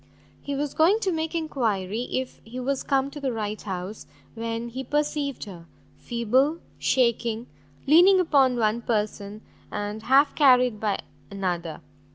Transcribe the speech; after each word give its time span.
He 0.41 0.55
was 0.55 0.73
going 0.73 0.99
to 1.01 1.11
make 1.11 1.35
enquiry 1.35 2.09
if 2.11 2.41
he 2.43 2.59
was 2.59 2.81
come 2.81 3.11
to 3.11 3.19
the 3.19 3.31
right 3.31 3.61
house, 3.61 4.07
when 4.33 4.69
he 4.69 4.83
perceived 4.83 5.43
her, 5.43 5.67
feeble, 5.95 6.57
shaking, 6.79 7.45
leaning 7.85 8.19
upon 8.19 8.57
one 8.57 8.81
person, 8.81 9.41
and 9.71 10.01
half 10.01 10.33
carried 10.33 10.79
by 10.79 11.01
another! 11.29 11.81